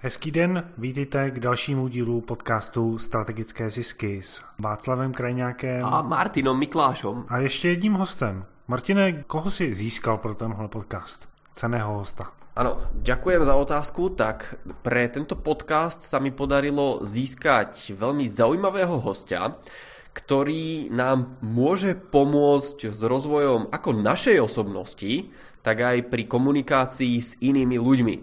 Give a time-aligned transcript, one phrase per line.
[0.00, 7.26] Hezký den, vítejte k dalšímu dílu podcastu Strategické zisky s Václavem Krajňákem a Martinom Miklášom.
[7.28, 8.44] A ještě jedním hostem.
[8.68, 11.28] Martine, koho si získal pro tenhle podcast?
[11.52, 12.30] Ceného hosta.
[12.54, 14.14] Áno, ďakujem za otázku.
[14.14, 19.50] Tak pre tento podcast sa mi podarilo získať veľmi zaujímavého hostia,
[20.14, 25.34] ktorý nám môže pomôcť s rozvojom ako našej osobnosti,
[25.66, 28.16] tak aj pri komunikácii s inými ľuďmi.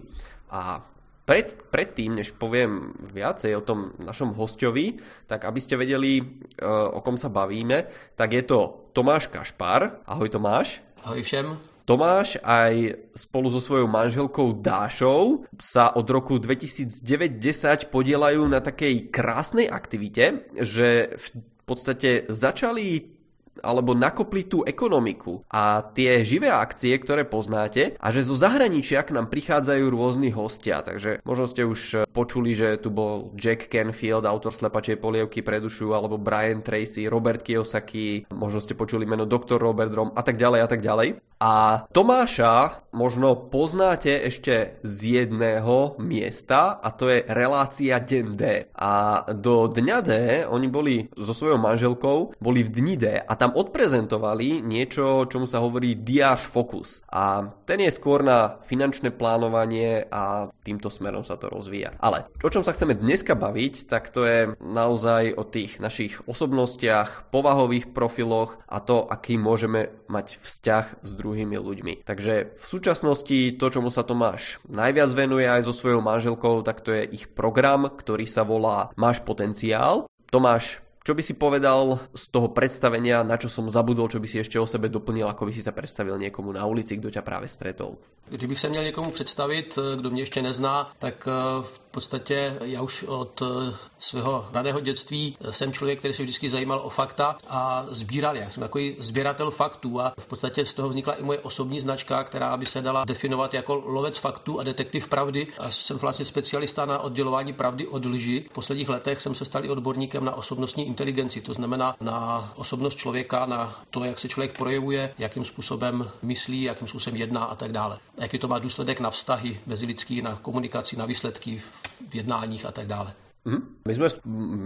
[0.56, 0.80] A
[1.26, 6.24] pred, predtým, než poviem viacej o tom našom hostovi, tak aby ste vedeli, e,
[6.70, 10.06] o kom sa bavíme, tak je to Tomáš Kašpar.
[10.06, 10.80] Ahoj Tomáš.
[11.02, 11.46] Ahoj všem.
[11.86, 19.70] Tomáš aj spolu so svojou manželkou Dášou sa od roku 2009-10 podielajú na takej krásnej
[19.70, 21.26] aktivite, že v
[21.62, 23.15] podstate začali
[23.60, 29.14] alebo nakopli tú ekonomiku a tie živé akcie, ktoré poznáte a že zo zahraničia k
[29.16, 30.80] nám prichádzajú rôzni hostia.
[30.80, 35.92] Takže možno ste už počuli, že tu bol Jack Canfield, autor slepačej polievky pre dušu,
[35.92, 39.60] alebo Brian Tracy, Robert Kiyosaki, možno ste počuli meno Dr.
[39.60, 41.08] Robert Rom a tak ďalej a tak ďalej.
[41.36, 48.42] A Tomáša možno poznáte ešte z jedného miesta a to je relácia Deň D.
[48.72, 50.10] A do dňa D
[50.48, 55.62] oni boli so svojou manželkou, boli v dni D a tam odprezentovali niečo, čomu sa
[55.62, 57.06] hovorí Diáš Focus.
[57.06, 61.94] A ten je skôr na finančné plánovanie a týmto smerom sa to rozvíja.
[62.02, 67.30] Ale o čom sa chceme dneska baviť, tak to je naozaj o tých našich osobnostiach,
[67.30, 71.94] povahových profiloch a to, aký môžeme mať vzťah s druhým druhými ľuďmi.
[72.08, 76.96] Takže v súčasnosti to, čomu sa Tomáš najviac venuje aj so svojou manželkou, tak to
[76.96, 80.08] je ich program, ktorý sa volá Máš potenciál.
[80.32, 84.42] Tomáš, čo by si povedal z toho predstavenia, na čo som zabudol, čo by si
[84.42, 87.46] ešte o sebe doplnil, ako by si sa predstavil niekomu na ulici, kto ťa práve
[87.46, 87.94] stretol?
[88.26, 91.28] Kdybych se měl někomu představit, kdo mě ještě nezná, tak
[91.62, 96.80] v podstatě já už od eh, svého raného dětství jsem člověk, který se vždycky zajímal
[96.84, 98.36] o fakta a sbíral.
[98.36, 102.24] Já jsem takový sběratel faktů a v podstatě z toho vznikla i moje osobní značka,
[102.24, 105.46] která by se dala definovat jako lovec faktů a detektiv pravdy.
[105.58, 108.44] A jsem vlastně specialista na oddělování pravdy od lži.
[108.50, 112.94] V posledních letech jsem se stal i odborníkem na osobnostní inteligenci, to znamená na osobnost
[112.94, 117.72] člověka, na to, jak se člověk projevuje, jakým způsobem myslí, jakým způsobem jedná a tak
[117.72, 117.98] dále.
[118.18, 122.66] A jaký to má důsledek na vztahy mezilidský, na komunikaci, na výsledky v v jednáních
[122.66, 123.12] a tak dále.
[123.46, 123.62] Mm-hmm.
[123.86, 124.18] My sme v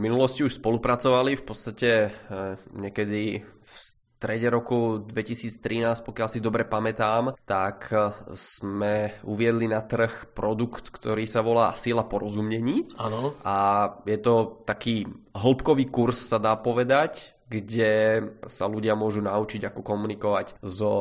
[0.09, 3.75] minulosti už spolupracovali v podstate eh, niekedy v
[4.21, 11.29] strede roku 2013, pokiaľ si dobre pamätám, tak eh, sme uviedli na trh produkt, ktorý
[11.29, 12.89] sa volá Sila porozumení.
[12.97, 13.37] Áno.
[13.45, 15.05] A je to taký
[15.37, 20.93] hĺbkový kurz, sa dá povedať, kde sa ľudia môžu naučiť, ako komunikovať so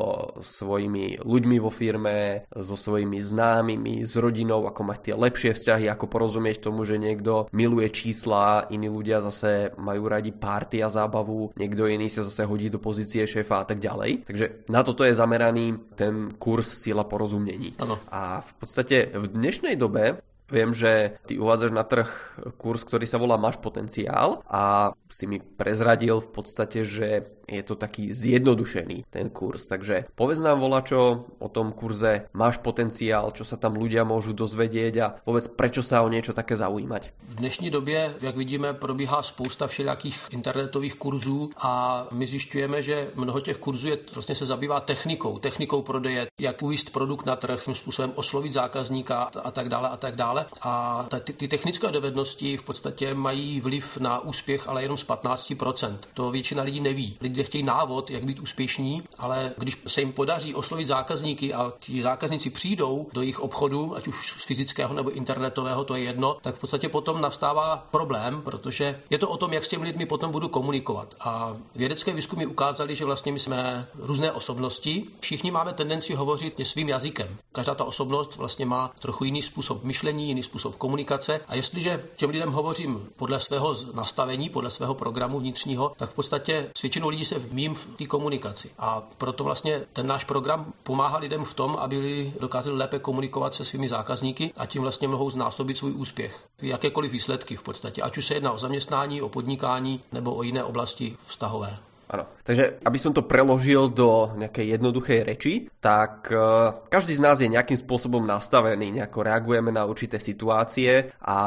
[0.41, 6.09] svojimi ľuďmi vo firme, so svojimi známymi, s rodinou, ako mať tie lepšie vzťahy, ako
[6.09, 11.85] porozumieť tomu, že niekto miluje čísla, iní ľudia zase majú radi párty a zábavu, niekto
[11.85, 14.25] iný sa zase hodí do pozície šéfa a tak ďalej.
[14.25, 17.77] Takže na toto je zameraný ten kurz Sila porozumení.
[17.77, 18.01] Ano.
[18.09, 20.17] A v podstate v dnešnej dobe
[20.51, 22.09] Viem, že ty uvádzaš na trh
[22.57, 27.75] kurz, ktorý sa volá Máš potenciál a si mi prezradil v podstate, že je to
[27.75, 29.65] taký zjednodušený ten kurz.
[29.65, 34.93] Takže povedz nám volačo o tom kurze, máš potenciál, čo sa tam ľudia môžu dozvedieť
[35.01, 37.03] a povedz, prečo sa o niečo také zaujímať.
[37.25, 43.41] V dnešní době, jak vidíme, probíhá spousta všelijakých internetových kurzů a my zjišťujeme, že mnoho
[43.41, 48.11] těch kurzů je, vlastně se zabývá technikou, technikou prodeje, jak uvíst produkt na trh, způsobem
[48.15, 50.38] oslovit zákazníka a tak dále a tak dále.
[50.61, 55.97] A ty, ty technické dovednosti v podstatě mají vliv na úspěch, ale jenom z 15%.
[56.13, 57.17] To většina lidí neví.
[57.21, 62.01] Lidé chtějí návod, jak být úspěšní, ale když se jim podaří oslovit zákazníky a ti
[62.03, 66.55] zákazníci přijdou do jejich obchodu, ať už z fyzického nebo internetového, to je jedno, tak
[66.55, 70.31] v podstatě potom nastává problém, protože je to o tom, jak s těmi lidmi potom
[70.31, 71.15] budu komunikovat.
[71.19, 76.89] A vědecké výzkumy ukázaly, že vlastně my jsme různé osobnosti, všichni máme tendenci hovořit svým
[76.89, 77.37] jazykem.
[77.51, 82.29] Každá ta osobnost vlastně má trochu jiný způsob myšlení, jiný způsob komunikace a jestliže těm
[82.29, 87.25] lidem hovořím podle svého nastavení, podle svého programu vnitřního, tak v podstatě s většinou lidí
[87.25, 88.69] se vmím v té komunikaci.
[88.79, 93.65] A proto vlastně ten náš program pomáhá lidem v tom, aby dokázali lépe komunikovat se
[93.65, 96.43] svými zákazníky a tím vlastně mohou znásobit svůj úspěch.
[96.61, 100.63] Jakékoliv výsledky v podstatě, ať už se jedná o zaměstnání, o podnikání nebo o jiné
[100.63, 101.88] oblasti vztahové.
[102.09, 102.25] Áno.
[102.41, 107.53] Takže aby som to preložil do nejakej jednoduchej reči, tak uh, každý z nás je
[107.53, 111.37] nejakým spôsobom nastavený, nejako reagujeme na určité situácie a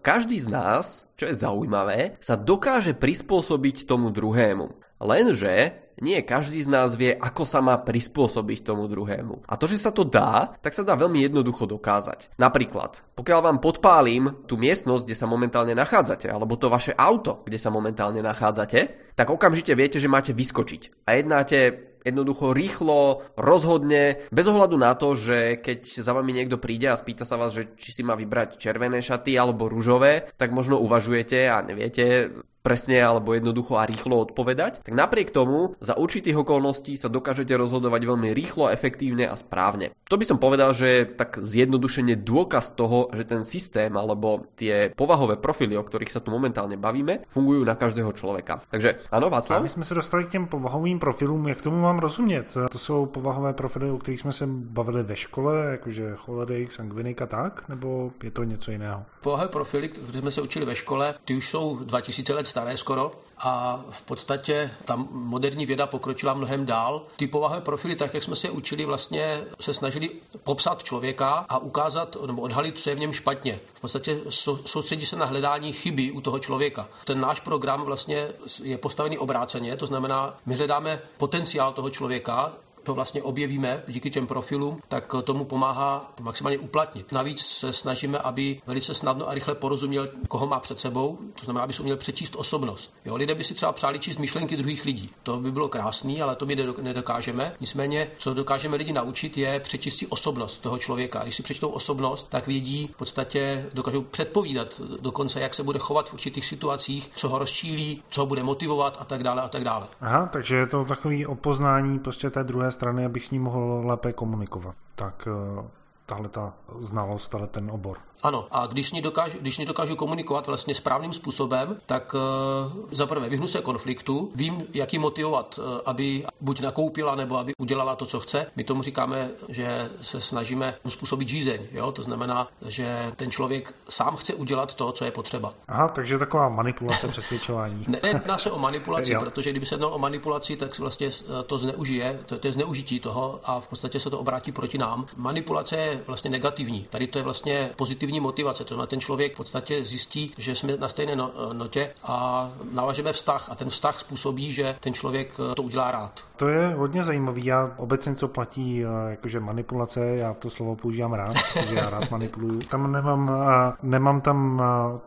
[0.00, 4.72] každý z nás, čo je zaujímavé, sa dokáže prispôsobiť tomu druhému.
[5.04, 9.48] Lenže nie každý z nás vie, ako sa má prispôsobiť tomu druhému.
[9.48, 12.38] A to, že sa to dá, tak sa dá veľmi jednoducho dokázať.
[12.38, 17.58] Napríklad, pokiaľ vám podpálim tú miestnosť, kde sa momentálne nachádzate, alebo to vaše auto, kde
[17.58, 21.06] sa momentálne nachádzate, tak okamžite viete, že máte vyskočiť.
[21.10, 26.88] A jednáte jednoducho rýchlo, rozhodne, bez ohľadu na to, že keď za vami niekto príde
[26.88, 30.80] a spýta sa vás, že či si má vybrať červené šaty alebo rúžové, tak možno
[30.80, 32.32] uvažujete a neviete,
[32.62, 38.02] presne alebo jednoducho a rýchlo odpovedať, tak napriek tomu za určitých okolností sa dokážete rozhodovať
[38.04, 39.94] veľmi rýchlo, efektívne a správne.
[40.08, 44.90] To by som povedal, že je tak zjednodušene dôkaz toho, že ten systém alebo tie
[44.96, 48.60] povahové profily, o ktorých sa tu momentálne bavíme, fungujú na každého člověka.
[48.70, 49.62] Takže ano, Václav?
[49.62, 52.54] My jsme se dostali k těm povahovým profilům, jak tomu mám rozumět?
[52.70, 57.26] To jsou povahové profily, o kterých jsme se bavili ve škole, jakože Holiday, Sangvinik a
[57.26, 59.02] tak, nebo je to něco jiného?
[59.20, 63.12] Povahové profily, které jsme se učili ve škole, ty už jsou 2000 let staré skoro
[63.38, 67.02] a v podstatě tam moderní věda pokročila mnohem dál.
[67.16, 70.10] Ty povahové profily, tak jak jsme se učili, vlastně se snažili
[70.44, 73.60] popsat člověka a ukázat nebo odhalit, co je v něm špatně.
[73.74, 74.20] V podstatě
[74.64, 76.88] soustředí se na hledání chyby u toho člověka.
[77.04, 78.28] Ten náš program vlastně
[78.62, 82.52] je postavený obráceně, to znamená, my hledáme potenciál toho člověka,
[82.88, 87.12] to vlastně objevíme díky těm profilům, tak tomu pomáhá maximálně uplatnit.
[87.12, 91.64] Navíc se snažíme, aby velice snadno a rychle porozuměl, koho má před sebou, to znamená,
[91.64, 92.94] aby si uměl přečíst osobnost.
[93.04, 95.10] Jo, lidé by si třeba přáli číst myšlenky druhých lidí.
[95.22, 97.52] To by bylo krásný, ale to my nedokážeme.
[97.60, 101.22] Nicméně, co dokážeme lidi naučit, je přečíst osobnost toho člověka.
[101.22, 106.10] Když si přečtou osobnost, tak vědí, v podstatě dokážou předpovídat dokonce, jak se bude chovat
[106.10, 109.64] v určitých situacích, co ho rozčílí, co ho bude motivovat a tak dále a tak
[109.64, 109.88] dále.
[110.00, 114.12] Aha, takže je to takový opoznání prostě té druhé strany, abych s ním mohl lépe
[114.12, 114.74] komunikovat.
[114.94, 115.68] Tak eh,
[116.08, 117.98] tahle ta znalost, ale ten obor.
[118.22, 123.06] Ano, a když ní dokážu, když ní dokážu komunikovat vlastně správným způsobem, tak uh, za
[123.06, 127.94] prvé vyhnu se konfliktu, vím, jak ji motivovat, uh, aby buď nakoupila, nebo aby udělala
[127.94, 128.46] to, co chce.
[128.56, 131.92] My tomu říkáme, že se snažíme způsobit žízeň, jo?
[131.92, 135.54] to znamená, že ten člověk sám chce udělat to, co je potřeba.
[135.68, 137.84] Aha, takže taková manipulace, přesvědčování.
[137.88, 141.10] ne, jedná se o manipulaci, protože kdyby se jednalo o manipulaci, tak vlastně
[141.46, 145.06] to zneužije, to, to je zneužití toho a v podstatě se to obrátí proti nám.
[145.16, 146.82] Manipulace je vlastně negativní.
[146.90, 148.64] Tady to je vlastně pozitivní motivace.
[148.64, 153.12] To na ten člověk v podstatě zjistí, že jsme na stejné no, notě a navažeme
[153.12, 156.24] vztah a ten vztah způsobí, že ten člověk eh, to udělá rád.
[156.36, 157.44] To je hodně zajímavý.
[157.44, 162.10] Já obecně, co platí, eh, jakože manipulace, já to slovo používám rád, protože já rád
[162.10, 162.58] manipuluju.
[162.58, 164.62] Tam nemám, eh, nemám tam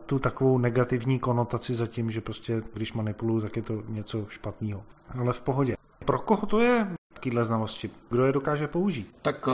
[0.06, 4.82] tu takovou negativní konotaci za tím, že prostě když manipuluju, tak je to něco špatného.
[5.18, 5.76] Ale v pohodě.
[6.02, 7.90] Pro koho to je takovéhle znalosti?
[8.10, 9.10] Kdo je dokáže použít?
[9.22, 9.48] Tak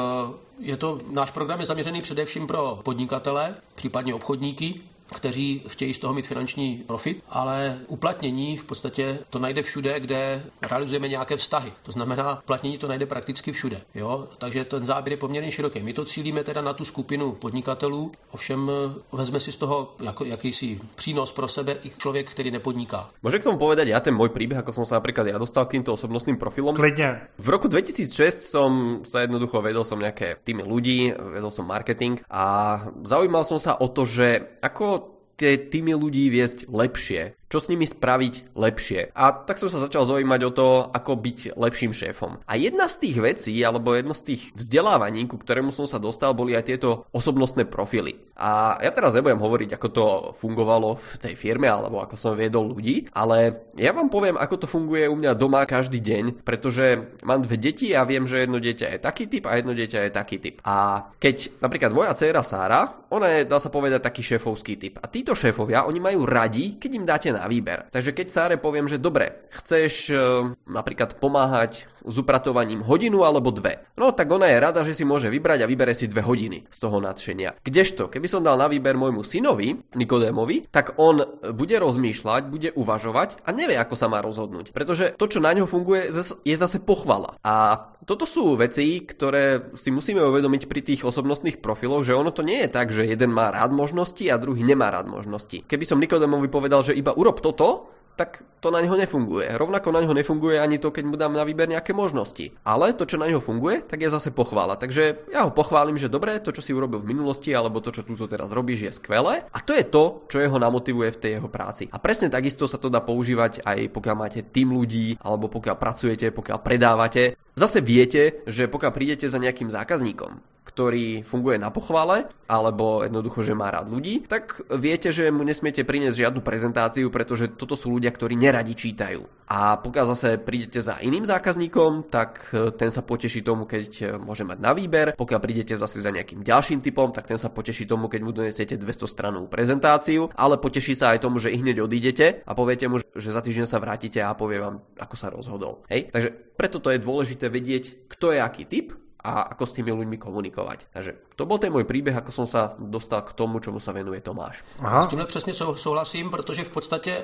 [0.58, 4.80] je to, náš program je zaměřený především pro podnikatele, případně obchodníky,
[5.14, 10.42] kteří chtějí z toho mít finanční profit, ale uplatnění v podstatě to najde všude, kde
[10.62, 11.72] realizujeme nějaké vztahy.
[11.82, 13.80] To znamená, uplatnění to najde prakticky všude.
[13.94, 14.28] Jo?
[14.38, 15.82] Takže ten záběr je poměrně široký.
[15.82, 18.70] My to cílíme teda na tu skupinu podnikatelů, ovšem
[19.12, 23.10] vezme si z toho jako, jakýsi přínos pro sebe i člověk, který nepodniká.
[23.22, 25.78] Může k tomu povedať ja ten môj príbeh, ako som sa napríklad ja dostal k
[25.78, 26.74] týmto osobnostným profilom?
[26.74, 27.20] Klidně.
[27.38, 32.78] V roku 2006 som sa jednoducho vedel som nejaké týmy ľudí, vedel som marketing a
[33.02, 34.97] zaujímal som sa o to, že ako
[35.38, 39.16] tie týmy ľudí viesť lepšie čo s nimi spraviť lepšie.
[39.16, 42.44] A tak som sa začal zaujímať o to, ako byť lepším šéfom.
[42.44, 46.36] A jedna z tých vecí, alebo jedno z tých vzdelávaní, ku ktorému som sa dostal,
[46.36, 48.20] boli aj tieto osobnostné profily.
[48.38, 50.04] A ja teraz nebudem hovoriť, ako to
[50.38, 54.66] fungovalo v tej firme, alebo ako som viedol ľudí, ale ja vám poviem, ako to
[54.70, 58.94] funguje u mňa doma každý deň, pretože mám dve deti a viem, že jedno dieťa
[58.94, 60.62] je taký typ a jedno dieťa je taký typ.
[60.62, 64.94] A keď napríklad moja dcéra Sára, ona je, dá sa povedať, taký šéfovský typ.
[65.00, 67.86] A títo šéfovia, oni majú radi, keď im dáte na výber.
[67.94, 70.18] Takže keď Sáre poviem, že dobre, chceš e,
[70.66, 73.84] napríklad pomáhať s upratovaním hodinu alebo dve.
[74.00, 76.78] No tak ona je rada, že si môže vybrať a vybere si dve hodiny z
[76.80, 77.60] toho nadšenia.
[77.60, 81.20] Kdežto, keby som dal na výber môjmu synovi, Nikodémovi, tak on
[81.52, 84.72] bude rozmýšľať, bude uvažovať a nevie, ako sa má rozhodnúť.
[84.72, 86.08] Pretože to, čo na ňo funguje,
[86.42, 87.36] je zase pochvala.
[87.44, 92.40] A toto sú veci, ktoré si musíme uvedomiť pri tých osobnostných profiloch, že ono to
[92.40, 95.60] nie je tak, že jeden má rád možnosti a druhý nemá rád možnosti.
[95.68, 99.54] Keby som Nikodémovi povedal, že iba urob toto, tak to na neho nefunguje.
[99.54, 102.54] Rovnako na neho nefunguje ani to, keď mu dám na výber nejaké možnosti.
[102.66, 104.78] Ale to, čo na neho funguje, tak je zase pochvála.
[104.78, 108.02] Takže ja ho pochválim, že dobre, to, čo si urobil v minulosti, alebo to, čo
[108.02, 109.46] túto teraz robíš, je skvelé.
[109.54, 111.86] A to je to, čo jeho namotivuje v tej jeho práci.
[111.90, 116.34] A presne takisto sa to dá používať aj pokiaľ máte tým ľudí, alebo pokiaľ pracujete,
[116.34, 117.38] pokiaľ predávate.
[117.58, 123.58] Zase viete, že pokiaľ prídete za nejakým zákazníkom, ktorý funguje na pochvale, alebo jednoducho, že
[123.58, 128.14] má rád ľudí, tak viete, že mu nesmiete priniesť žiadnu prezentáciu, pretože toto sú ľudia,
[128.14, 129.38] ktorí neradi čítajú.
[129.48, 134.04] A pokiaľ zase prídete za iným zákazníkom, tak e, ten sa poteší tomu, keď e,
[134.20, 135.16] môže mať na výber.
[135.16, 138.76] Pokiaľ prídete zase za nejakým ďalším typom, tak ten sa poteší tomu, keď mu donesiete
[138.76, 143.00] 200 stranovú prezentáciu, ale poteší sa aj tomu, že i hneď odídete a poviete mu,
[143.00, 145.80] že za týždeň sa vrátite a povie vám, ako sa rozhodol.
[145.88, 146.12] Hej?
[146.12, 146.28] Takže
[146.60, 148.92] preto to je dôležité vedieť, kto je aký typ
[149.24, 150.92] a ako s tými ľuďmi komunikovať.
[150.92, 154.18] Takže to byl ten můj příběh, ako som sa dostal k tomu, čemu sa venuje
[154.20, 154.66] Tomáš.
[154.82, 155.02] Aha.
[155.02, 157.22] S tímhle přesně souhlasím, protože v podstatě e,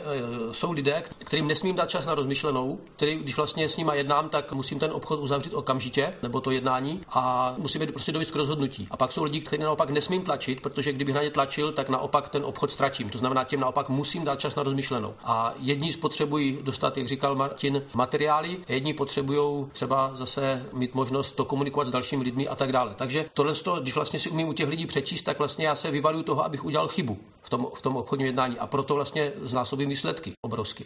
[0.54, 4.52] jsou lidé, kterým nesmím dát čas na rozmyšlenou, který, když vlastně s nima jednám, tak
[4.52, 8.88] musím ten obchod uzavřít okamžitě, nebo to jednání, a musím je prostě dojít k rozhodnutí.
[8.90, 12.28] A pak jsou lidi, kteří naopak nesmím tlačit, protože kdybych na ně tlačil, tak naopak
[12.28, 13.10] ten obchod ztratím.
[13.10, 15.14] To znamená, těm naopak musím dát čas na rozmyšlenou.
[15.24, 21.44] A jedni spotřebují dostat, jak říkal Martin, materiály, jedni potřebují třeba zase mít možnost to
[21.44, 22.94] komunikovat s dalšími lidmi a tak dále.
[22.94, 26.22] Takže tohle, když vlastně si umím u těch lidí přečíst, tak vlastně já se vyvaruju
[26.22, 28.58] toho, abych udělal chybu v tom, v tom obchodním jednání.
[28.58, 30.84] A proto vlastně znásobím výsledky obrovsky.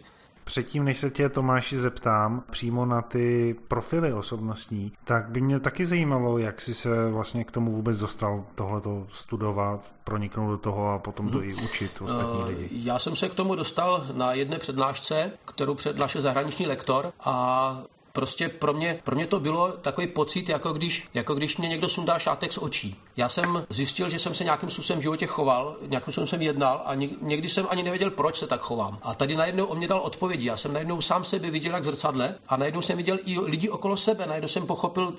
[0.48, 5.86] Předtím, než se tě Tomáši zeptám přímo na ty profily osobnostní, tak by mě taky
[5.86, 10.98] zajímalo, jak jsi se vlastně k tomu vůbec dostal tohleto studovat, proniknout do toho a
[10.98, 11.50] potom to hmm.
[11.50, 12.64] i učit ostatní lidi.
[12.64, 17.82] Eh, já jsem se k tomu dostal na jedné přednášce, kterou přednášel zahraniční lektor a
[18.18, 21.88] prostě pro mě, pro mě to bylo takový pocit, jako když, jako když mě někdo
[21.88, 22.96] sundá šátek z očí.
[23.16, 26.82] Já jsem zjistil, že jsem se nějakým způsobem v životě choval, nějakým způsobem jsem jednal
[26.84, 28.98] a někdy jsem ani nevěděl, proč se tak chovám.
[29.02, 30.46] A tady najednou on mě dal odpovědi.
[30.46, 33.68] Já jsem najednou sám sebe viděl jak v zrcadle a najednou jsem viděl i lidi
[33.68, 34.26] okolo sebe.
[34.26, 35.14] Najednou jsem pochopil,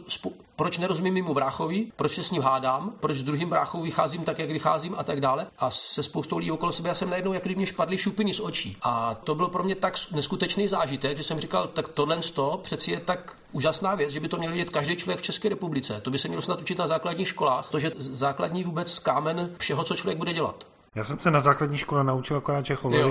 [0.59, 4.39] proč nerozumím mimo bráchovi, proč se s ním hádám, proč s druhým bráchou vycházím tak,
[4.39, 5.47] jak vycházím a tak dále.
[5.57, 8.39] A se spoustou lidí okolo sebe já jsem najednou, jak kdyby mě špadly šupiny z
[8.39, 8.77] očí.
[8.81, 12.91] A to byl pro mě tak neskutečný zážitek, že jsem říkal, tak tohle to přeci
[12.91, 16.01] je tak úžasná věc, že by to měl vědět každý člověk v České republice.
[16.01, 19.95] To by se mělo snad učit na základních školách, protože základní vůbec kámen všeho, co
[19.95, 20.65] člověk bude dělat.
[20.95, 23.03] Já jsem se na základní škole naučil akorát Čechovi.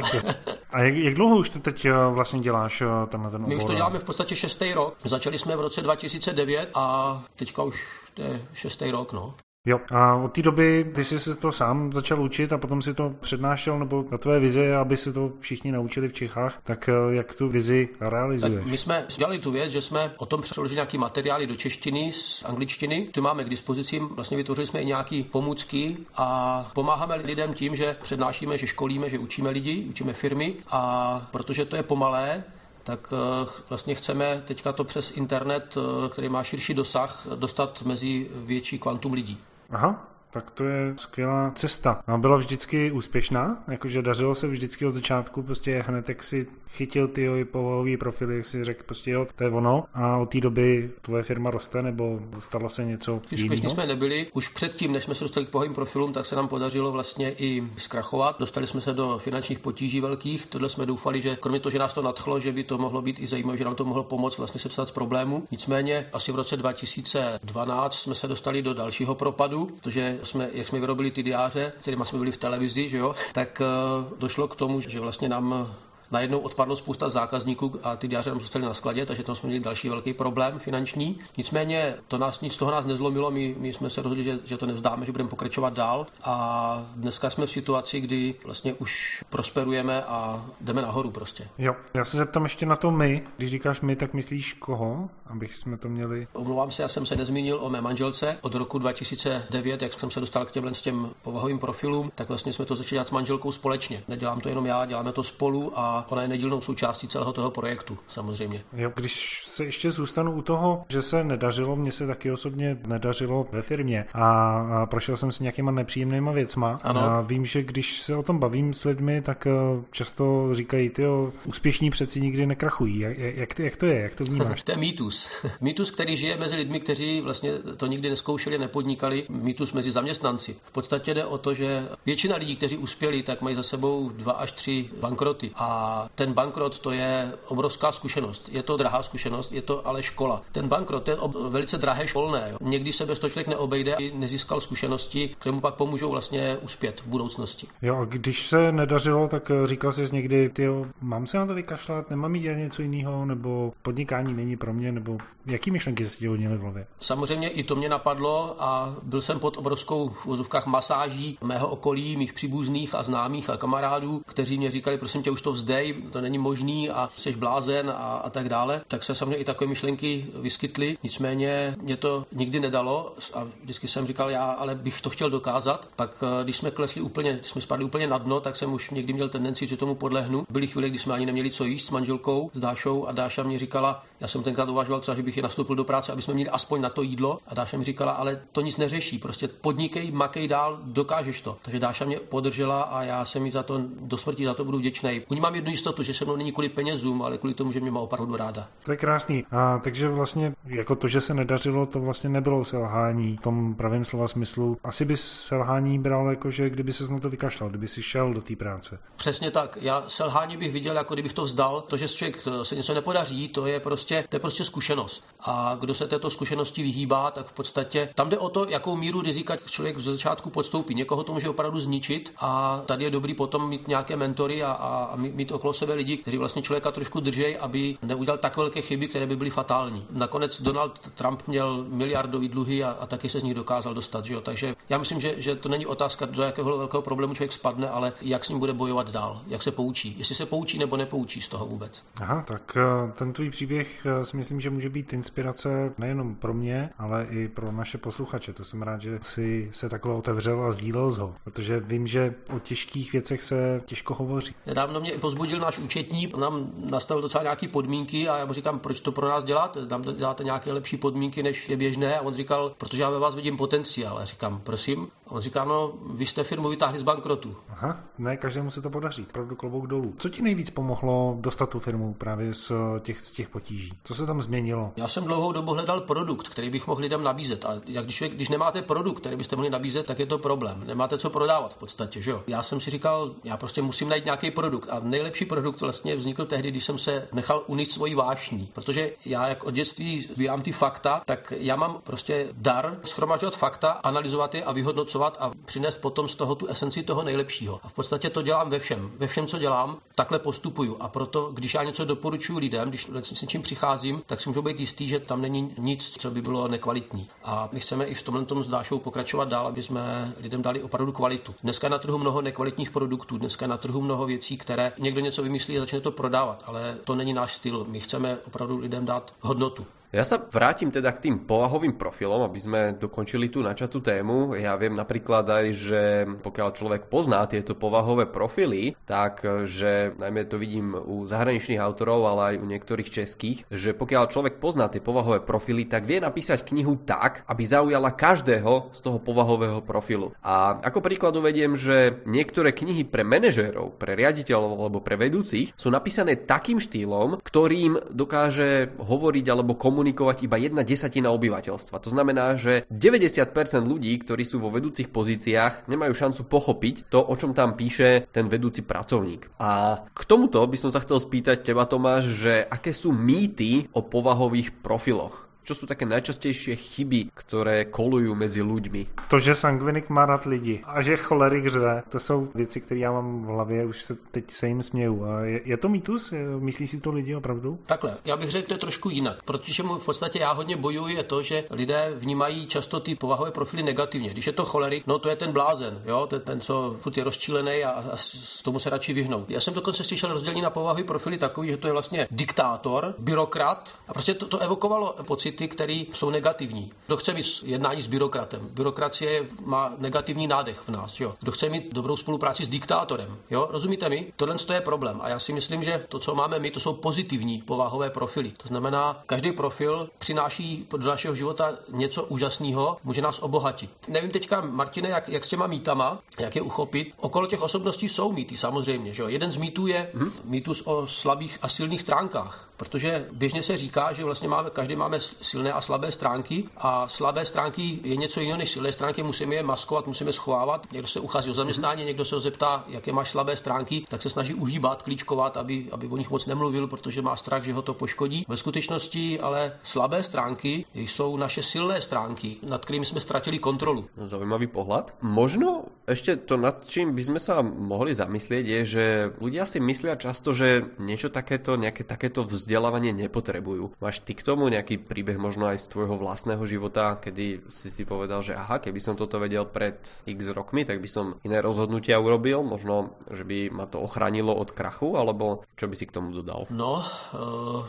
[0.70, 3.49] A jak, jak dlouho už to teď eh, vlastně děláš eh, tenhle ten obor?
[3.49, 4.94] My už to děláme v podstatě šestý rok.
[5.04, 9.35] Začali jsme v roce 2009 a teďka už to je šestý rok, no.
[9.69, 12.95] Jo, a od té doby ty jsi se to sám začal učit a potom si
[12.95, 17.15] to přednášel, nebo na tvé vizi, aby se to všichni naučili v Čechách, tak eh,
[17.15, 18.55] jak tu vizi realizuješ?
[18.55, 22.13] Tak my jsme dělali tu věc, že jsme o tom přeložili nějaký materiály do češtiny
[22.13, 27.55] z angličtiny, ty máme k dispozici, vlastně vytvořili jsme i nějaký pomůcky a pomáháme lidem
[27.55, 32.45] tím, že přednášíme, že školíme, že učíme lidi, učíme firmy a protože to je pomalé,
[32.85, 38.29] tak eh, vlastně chceme teďka to přes internet, eh, který má širší dosah, dostat mezi
[38.35, 39.39] větší kvantum lidí.
[39.73, 42.02] Aha, tak to je skvělá cesta.
[42.06, 43.64] A byla vždycky úspěšná?
[43.68, 48.47] Jakože dařilo se vždycky od začátku, prostě hned jak si chytil ty povahový profily, jak
[48.47, 52.20] si řekl prostě jo, to je ono a od té doby tvoje firma roste nebo
[52.40, 54.26] stalo se něco Úspěšní jsme nebyli.
[54.32, 57.62] Už předtím, než jsme se dostali k pohovým profilům, tak se nám podařilo vlastně i
[57.76, 58.40] zkrachovat.
[58.40, 60.47] Dostali jsme se do finančních potíží velkých.
[60.47, 63.20] Tohle jsme doufali, že kromě toho, že nás to nadchlo, že by to mohlo být
[63.20, 65.44] i zajímavé, že nám to mohlo pomoct vlastně se dostat z problému.
[65.50, 70.81] Nicméně asi v roce 2012 jsme se dostali do dalšího propadu, protože jsme, jak jsme
[70.81, 74.81] vyrobili ty diáře, kterými jsme byli v televizi, že jo, tak uh, došlo k tomu,
[74.81, 75.75] že vlastně nám
[76.11, 79.65] najednou odpadlo spousta zákazníků a ty diáře nám zůstaly na skladě, takže tam jsme měli
[79.65, 81.19] další velký problém finanční.
[81.37, 84.57] Nicméně to nás nic z toho nás nezlomilo, my, my jsme se rozhodli, že, že
[84.57, 90.03] to nevzdáme, že budeme pokračovat dál a dneska jsme v situaci, kdy vlastně už prosperujeme
[90.03, 91.49] a jdeme nahoru prostě.
[91.59, 93.23] Jo, já se zeptám ještě na to my.
[93.37, 96.27] Když říkáš my, tak myslíš koho, abych jsme to měli?
[96.33, 98.38] Omlouvám se, já jsem se nezmínil o mé manželce.
[98.41, 102.53] Od roku 2009, jak jsem se dostal k těmhle s těm povahovým profilům, tak vlastně
[102.53, 104.03] jsme to začali dělat s manželkou společně.
[104.09, 107.99] Nedělám to jenom já, děláme to spolu a ona je nedílnou součástí celého toho projektu,
[108.09, 108.62] samozřejmě.
[108.73, 113.47] Jo, když se ještě zůstanu u toho, že se nedařilo, mně se taky osobně nedařilo
[113.52, 116.78] ve firmě a, a prošel jsem si nějakýma nepříjemnýma věcma.
[116.83, 117.00] Ano.
[117.00, 119.50] A vím, že když se o tom bavím s lidmi, tak eh,
[119.90, 121.02] často říkají, ty
[121.45, 122.99] úspěšní přeci nikdy nekrachují.
[122.99, 124.62] Jak, jak, jak to je, jak to vnímáš?
[124.69, 125.28] to je mýtus.
[125.61, 129.26] mýtus, který žije mezi lidmi, kteří vlastně to nikdy neskoušeli, nepodnikali.
[129.28, 130.57] Mýtus mezi zaměstnanci.
[130.61, 134.33] V podstatě jde o to, že většina lidí, kteří uspěli, tak mají za sebou dva
[134.33, 135.50] až tři bankroty.
[135.55, 138.49] A ten bankrot to je obrovská zkušenost.
[138.52, 140.42] Je to drahá zkušenost, je to ale škola.
[140.52, 141.16] Ten bankrot je
[141.49, 142.49] velice drahé školné.
[142.50, 142.59] Jo.
[142.61, 147.00] Někdy se bez toho člověk neobejde a nezískal zkušenosti, které mu pak pomůžou vlastně uspět
[147.00, 147.66] v budoucnosti.
[147.83, 150.66] Jo, a když se nedařilo, tak eh, říkal jsi někdy, ty
[151.00, 154.92] mám se na to vykašlat, nemám jít dělat něco jiného, nebo podnikání není pro mě,
[154.92, 156.87] nebo jaký myšlenky se ti hodnily v hlavě?
[157.00, 162.16] Samozřejmě i to mě napadlo a byl jsem pod obrovskou v vozovkách masáží mého okolí,
[162.16, 166.11] mých příbuzných a známých a kamarádů, kteří mě říkali, prosím tě, už to vzde, blbej,
[166.11, 169.68] to není možný a jsi blázen a, a tak dále, tak se samozřejmě i takové
[169.68, 170.99] myšlenky vyskytly.
[171.02, 175.88] Nicméně mě to nikdy nedalo a vždycky jsem říkal, já ale bych to chtěl dokázat.
[175.97, 178.90] Pak eh, když jsme klesli úplně, když jsme spadli úplně na dno, tak jsem už
[178.90, 180.47] někdy měl tendenci, že tomu podlehnu.
[180.50, 183.58] Byly chvíle, kdy jsme ani neměli co jíst s manželkou, s Dášou a Dáša mě
[183.58, 186.50] říkala, já jsem tenkrát uvažoval třeba, že bych je nastoupil do práce, aby jsme měli
[186.50, 187.38] aspoň na to jídlo.
[187.47, 191.56] A Dáša mi říkala, ale to nic neřeší, prostě podnikej, makej dál, dokážeš to.
[191.62, 194.78] Takže Dáša mě podržela a já jsem mi za to do smrti za to budu
[194.78, 195.23] vděčný.
[195.28, 197.81] U ní mám jednu jistotu, že se mnou není kvůli penězům, ale kvůli tomu, že
[197.81, 198.69] mě má opravdu ráda.
[198.85, 199.45] To je krásný.
[199.51, 204.05] A takže vlastně jako to, že se nedařilo, to vlastně nebylo selhání v tom pravém
[204.05, 204.77] slova smyslu.
[204.85, 208.41] Asi bys selhání bral jako, že kdyby se na to vykašlal, kdyby si šel do
[208.41, 208.99] té práce.
[209.17, 209.79] Přesně tak.
[209.81, 211.81] Já selhání bych viděl, jako kdybych to vzdal.
[211.81, 215.25] To, že člověk se něco nepodaří, to je prostě, to je prostě zkušenost.
[215.41, 219.23] A kdo se této zkušenosti vyhýbá, tak v podstatě tam jde o to, jakou míru
[219.23, 220.95] rizika člověk z začátku podstoupí.
[220.95, 225.17] Někoho to může opravdu zničit a tady je dobrý potom mít nějaké mentory a, a
[225.17, 229.27] mít okolo sebe lidi, kteří vlastně člověka trošku drží, aby neudělal tak velké chyby, které
[229.27, 230.07] by byly fatální.
[230.11, 234.25] Nakonec Donald Trump měl miliardový dluhy a, a taky se z nich dokázal dostat.
[234.25, 234.41] Že jo?
[234.41, 238.12] Takže já myslím, že, že to není otázka, do jakého velkého problému člověk spadne, ale
[238.23, 240.15] jak s ním bude bojovat dál, jak se poučí.
[240.19, 242.05] Jestli se poučí nebo nepoučí z toho vůbec.
[242.21, 246.55] Aha, tak eh, ten tvůj příběh eh, si myslím, že může být inspirace nejenom pro
[246.55, 248.53] mě, ale i pro naše posluchače.
[248.53, 252.59] To jsem rád, že si se takhle otevřel a sdílel ho, protože vím, že o
[252.59, 254.55] těžkých věcech se těžko hovoří.
[254.67, 259.00] Nedávno mě pozbudil náš účetní, nám nastavil docela nějaké podmínky a já mu říkám, proč
[259.00, 259.87] to pro nás děláte?
[259.87, 262.19] Tam děláte nějaké lepší podmínky, než je běžné.
[262.19, 264.19] A on říkal, protože já ve vás vidím potenciál.
[264.19, 265.09] A říkám, prosím.
[265.26, 267.57] A on říká, no, vy jste firmu vytáhli z bankrotu.
[267.69, 269.26] Aha, ne, každému se to podaří.
[269.31, 270.14] Opravdu klobouk dolů.
[270.19, 273.93] Co ti nejvíc pomohlo dostat tu firmu právě z těch, z těch potíží?
[274.05, 274.93] Co se tam změnilo?
[274.97, 277.64] Já jsem dlouhou dobu hledal produkt, který bych mohl lidem nabízet.
[277.64, 280.85] A jak když, když nemáte produkt, který byste mohli nabízet, tak je to problém.
[280.87, 282.43] Nemáte co prodávat v podstatě, že jo?
[282.47, 284.88] Já jsem si říkal, já prostě musím najít nějaký produkt.
[284.90, 288.70] A nejlepší produkt vlastně vznikl tehdy, když jsem se nechal unít svoji vášní.
[288.73, 293.90] Protože já, jak od dětství sbírám ty fakta, tak já mám prostě dar schromažďovat fakta,
[293.90, 297.80] analyzovat je a vyhodnocovat a přinést potom z toho tu esenci toho nejlepšího.
[297.82, 299.11] A v podstatě to dělám ve všem.
[299.16, 300.97] Ve všem, co dělám, takhle postupuju.
[301.00, 304.80] A proto, když já něco doporučuji lidem, když s něčím přicházím, tak si můžu být
[304.80, 307.28] jistý, že tam není nic, co by bylo nekvalitní.
[307.44, 310.82] A my chceme i v tomhle tom s Dášou pokračovat dál, aby jsme lidem dali
[310.82, 311.54] opravdu kvalitu.
[311.62, 315.18] Dneska je na trhu mnoho nekvalitních produktů, dneska je na trhu mnoho věcí, které někdo
[315.21, 317.87] něco vymyslí a začne to prodávat, ale to není náš styl.
[317.89, 319.87] My chceme opravdu lidem dát hodnotu.
[320.08, 324.56] Ja sa vrátim teda k tým povahovým profilom, aby sme dokončili tú načatú tému.
[324.56, 326.02] Ja viem napríklad aj, že
[326.40, 332.56] pokiaľ človek pozná tieto povahové profily, tak že najmä to vidím u zahraničných autorov, ale
[332.56, 337.04] aj u niektorých českých, že pokiaľ človek pozná tie povahové profily, tak vie napísať knihu
[337.04, 340.32] tak, aby zaujala každého z toho povahového profilu.
[340.40, 345.92] A ako príklad uvediem, že niektoré knihy pre manažérov, pre riaditeľov alebo pre vedúcich sú
[345.92, 351.99] napísané takým štýlom, ktorým dokáže hovoriť alebo komunikovať komunikovať iba jedna desatina obyvateľstva.
[351.99, 353.50] To znamená, že 90%
[353.82, 358.47] ľudí, ktorí sú vo vedúcich pozíciách, nemajú šancu pochopiť to, o čom tam píše ten
[358.47, 359.58] vedúci pracovník.
[359.58, 364.06] A k tomuto by som sa chcel spýtať teba, Tomáš, že aké sú mýty o
[364.06, 365.50] povahových profiloch?
[365.69, 369.28] Čo sú také najčastejšie chyby, ktoré kolujú mezi ľuďmi?
[369.28, 373.13] To, že sangvinik má rád lidi a že cholerik řve, to jsou věci, které já
[373.13, 375.25] mám v hlavě, už se teď se jim směju.
[375.43, 376.33] Je, je to mýtus?
[376.59, 377.78] Myslí si to lidi opravdu?
[377.87, 381.23] Takhle, já bych řekl to trošku jinak, protože mu v podstatě já hodně bojuji je
[381.23, 384.31] to, že lidé vnímají často ty povahové profily negativně.
[384.31, 387.25] Když je to cholerik, no to je ten blázen, jo, ten, ten co furt je
[387.25, 389.50] rozčílený a, a s tomu se radši vyhnout.
[389.50, 393.95] Já jsem dokonce slyšel rozdělení na povahové profily takový, že to je vlastně diktátor, byrokrat
[394.09, 396.90] a prostě to, to evokovalo pocit pocity, které jsou negativní.
[397.06, 398.68] Kdo chce mít jednání s byrokratem?
[398.71, 401.21] Byrokracie má negativní nádech v nás.
[401.21, 401.34] Jo?
[401.40, 403.38] Kdo chce mít dobrou spolupráci s diktátorem?
[403.50, 403.66] Jo?
[403.71, 404.32] Rozumíte mi?
[404.36, 405.21] Tohle je problém.
[405.23, 408.52] A já si myslím, že to, co máme my, to jsou pozitivní povahové profily.
[408.56, 413.90] To znamená, každý profil přináší do našeho života něco úžasného, může nás obohatit.
[414.08, 417.14] Nevím teďka, Martine, jak, jak s těma mýtama, jak je uchopit.
[417.21, 419.14] Okolo těch osobností jsou mýty, samozřejmě.
[419.14, 419.28] Že jo?
[419.28, 420.32] Jeden z mýtů je hmm?
[420.44, 425.18] mýtus o slabých a silných stránkách, protože běžně se říká, že vlastně máme, každý máme
[425.41, 429.63] silné a slabé stránky a slabé stránky je něco jiného než silné stránky, musíme je
[429.63, 430.93] maskovat, musíme schovávat.
[430.93, 434.31] Někdo se uchází o zaměstnání, někdo se ho zeptá, jaké máš slabé stránky, tak se
[434.31, 437.95] snaží uhýbat, klíčkovat, aby, aby o nich moc nemluvil, protože má strach, že ho to
[437.95, 438.45] poškodí.
[438.49, 444.09] Ve skutečnosti ale slabé stránky jsou naše silné stránky, nad kterými jsme ztratili kontrolu.
[444.17, 445.15] Zaujímavý pohled.
[445.23, 449.05] Možno Ešte to, nad čím by sme sa mohli zamyslieť, je, že
[449.45, 453.93] ľudia si myslia často, že niečo takéto, nejaké takéto vzdelávanie nepotrebujú.
[454.01, 458.06] Máš ty k tomu nejaký príbeh možno aj z tvojho vlastného života, kedy si si
[458.08, 462.23] povedal, že aha, keby som toto vedel pred x rokmi, tak by som iné rozhodnutia
[462.23, 466.30] urobil, možno, že by ma to ochránilo od krachu, alebo čo by si k tomu
[466.30, 466.71] dodal?
[466.71, 467.36] No, eh,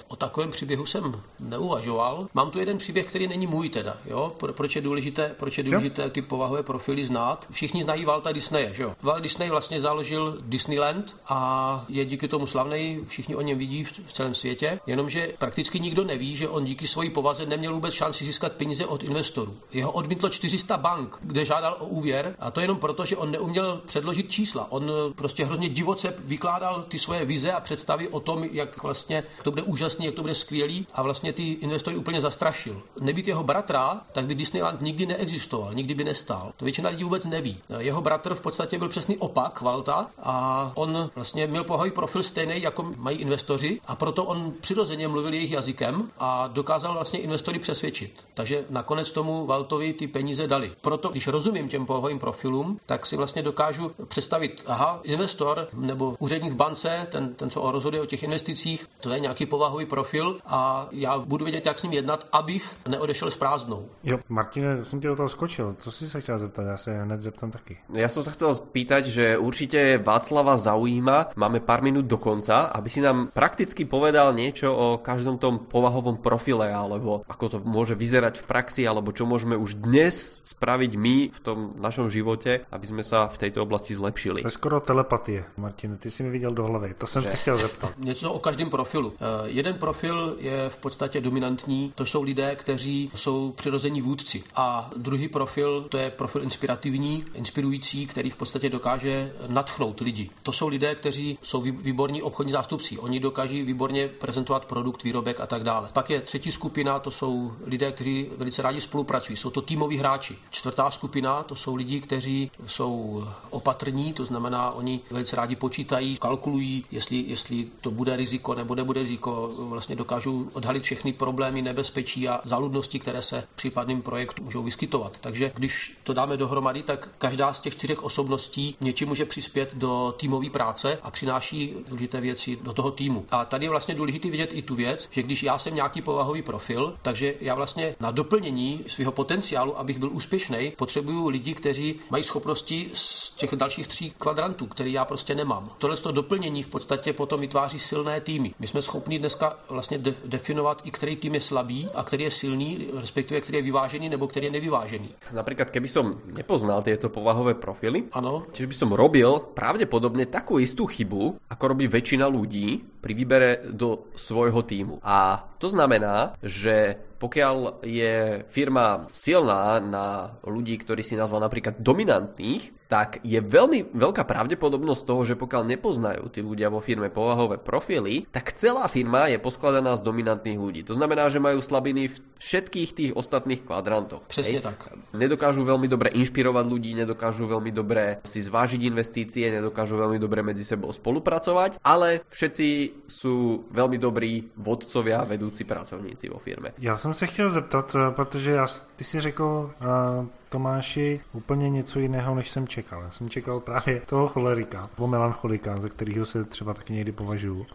[0.08, 2.28] o takovém příběhu jsem neuvažoval.
[2.34, 4.32] Mám tu jeden příběh, který není můj teda, jo?
[4.38, 7.46] Proč je důležité, proč je důležité ty povahové profily znát?
[7.52, 8.96] Všichni znají Walta Disneye, že jo?
[9.02, 14.14] Walt Disney vlastně založil Disneyland a je díky tomu slavný, všichni o něm vidí v
[14.14, 18.52] celém světě, jenomže prakticky nikdo neví, že on díky své povaze neměl vůbec šanci získat
[18.52, 19.58] peníze od investorů.
[19.72, 23.82] Jeho odmítlo 400 bank, kde žádal o úvěr a to jenom proto, že on neuměl
[23.86, 24.72] předložit čísla.
[24.72, 29.52] On prostě hrozně divoce vykládal ty svoje vize a představy o tom, jak vlastně to
[29.52, 32.82] bude úžasný, jak to bude skvělý a vlastně ty investory úplně zastrašil.
[33.02, 36.54] Nebýt jeho bratra, tak by Disneyland nikdy neexistoval, nikdy by nestál.
[36.58, 37.58] To většina lidí vůbec neví.
[37.78, 42.62] Jeho bratr v podstatě byl přesný opak Valta a on vlastně měl pohový profil stejný,
[42.62, 48.28] jako mají investoři a proto on přirozeně mluvil jejich jazykem a dokázal vlastně investory přesvědčit.
[48.34, 50.72] Takže nakonec tomu Valtovi ty peníze dali.
[50.82, 56.54] Proto, když rozumím těm pohovým profilům, tak si vlastně dokážu představit, aha, investor nebo úředník
[56.54, 60.88] v bance, ten, ten co rozhoduje o těch investicích, to je nějaký povahový profil a
[60.92, 63.86] já budu vědět, jak s ním jednat, abych neodešel s prázdnou.
[64.04, 65.76] Jo, Martine, jsem ti do toho skočil.
[65.80, 66.64] Co jsi se chtěl zeptat?
[66.64, 67.78] Já se hned zeptám taky.
[67.94, 72.90] Já jsem se chcel spýtať, že určitě Václava zaujíma, máme pár minut do konca, aby
[72.90, 78.42] si nám prakticky povedal niečo o každom tom povahovom profile, alebo ako to môže vyzerať
[78.42, 83.04] v praxi, alebo čo môžeme už dnes spraviť my v tom našom živote, aby sme
[83.04, 84.42] sa v tejto oblasti zlepšili.
[84.46, 87.30] To je skoro telepatie, Martin, ty si mi viděl do hlavy, to jsem že?
[87.30, 87.92] se chtěl zeptat.
[87.98, 89.08] Něco o každém profilu.
[89.10, 94.44] Uh, jeden profil je v podstatě dominantní, to jsou lidé, kteří jsou přirození vůdci.
[94.56, 100.30] A druhý profil, to je profil inspirativní, inspirující, který v podstatě dokáže natchnout lidi.
[100.44, 102.98] To jsou lidé, kteří jsou výborní obchodní zástupci.
[102.98, 105.90] Oni dokáží výborně prezentovat produkt, výrobek a tak dále.
[105.94, 109.38] Pak je třetí skupina, to jsou lidé, kteří velice rádi spolupracují.
[109.38, 110.36] Jsou to týmoví hráči.
[110.50, 116.86] Čtvrtá skupina, to jsou lidi, kteří jsou opatrní, to znamená, oni velice rádi počítají, kalkulují,
[116.92, 119.54] jestli, jestli to bude riziko nebo nebude riziko.
[119.58, 125.18] Vlastně dokážou odhalit všechny problémy, nebezpečí a záludnosti, které se případným projektu můžou vyskytovat.
[125.20, 130.16] Takže když to dáme dohromady, tak každá z těch čtyřech osobností něčím může přispět do
[130.18, 133.26] týmové práce a přináší důležité věci do toho týmu.
[133.32, 136.42] A tady je vlastně důležité vidět i tu věc, že když já jsem nějaký povahový
[136.42, 142.24] profil, takže já vlastně na doplnění svého potenciálu, abych byl úspěšný, potřebuju lidi, kteří mají
[142.24, 145.70] schopnosti z těch dalších tří kvadrantů, které já prostě nemám.
[145.78, 148.54] Tohle to doplnění v podstatě potom vytváří silné týmy.
[148.60, 152.88] My jsme schopni dneska vlastně definovat i který tým je slabý a který je silný,
[152.94, 155.10] respektive který je vyvážený nebo který je nevyvážený.
[155.32, 158.46] Například, keby som nepoznal tyto povahové profily, ano.
[158.54, 164.12] čiže by som robil pravděpodobně takovou jistou chybu, ako robí väčšina ľudí pri výbere do
[164.16, 165.00] svojho týmu.
[165.04, 172.80] A to znamená, že pokiaľ je firma silná na ľudí, ktorí si nazval napríklad dominantných,
[172.90, 178.26] tak je veľmi veľká pravdepodobnosť toho, že pokiaľ nepoznajú tí ľudia vo firme povahové profily,
[178.34, 180.82] tak celá firma je poskladaná z dominantných ľudí.
[180.90, 184.26] To znamená, že majú slabiny v všetkých tých ostatných kvadrantoch.
[184.26, 184.90] Přesně tak.
[185.14, 190.66] Nedokážu veľmi dobre inšpirovať ľudí, nedokážu veľmi dobre si zvážiť investície, nedokážu veľmi dobre medzi
[190.66, 192.68] sebou spolupracovať, ale všetci
[193.06, 196.74] sú veľmi dobrí vodcovia, vedúci pracovníci vo firme.
[196.80, 202.00] Já jsem se chtěl zeptat, eh, protože já, ty si řekl uh, Tomáši úplně něco
[202.00, 203.02] jiného, než jsem čekal.
[203.02, 207.66] Já jsem čekal právě toho cholerika, nebo melancholika, za kterého se třeba taky někdy považuji.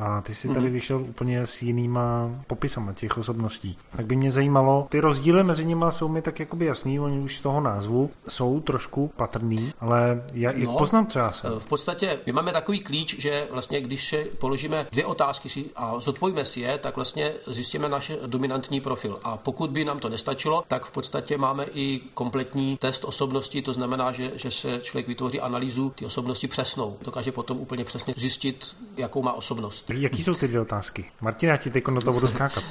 [0.00, 0.72] A ty si tady mhm.
[0.72, 3.78] vyšel úplně s jinýma popisama těch osobností.
[3.96, 7.36] Tak by mě zajímalo, ty rozdíly mezi nimi jsou mi tak jakoby jasný, oni už
[7.36, 11.48] z toho názvu jsou trošku patrný, ale jak no, poznám třeba se?
[11.58, 16.44] V podstatě my máme takový klíč, že vlastně když položíme dvě otázky si a zodpovíme
[16.44, 19.20] si je, tak vlastně zjistíme náš dominantní profil.
[19.24, 23.72] A pokud by nám to nestačilo, tak v podstatě máme i kompletní test osobnosti, to
[23.72, 26.98] znamená, že, že se člověk vytvoří analýzu ty osobnosti přesnou.
[27.02, 29.90] Dokáže potom úplně přesně zjistit, jakou má osobnost.
[29.90, 31.04] Jaký jsou ty dvě otázky?
[31.20, 32.64] Martina, já ti teď na to budu skákat.